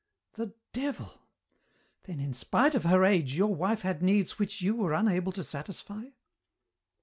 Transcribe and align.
"The 0.33 0.55
devil! 0.73 1.13
Then, 2.05 2.19
in 2.19 2.33
spite 2.33 2.73
of 2.73 2.85
her 2.85 3.05
age, 3.05 3.35
your 3.37 3.53
wife 3.53 3.83
had 3.83 4.01
needs 4.01 4.39
which 4.39 4.59
you 4.59 4.75
were 4.75 4.93
unable 4.95 5.31
to 5.33 5.43
satisfy?" 5.43 6.05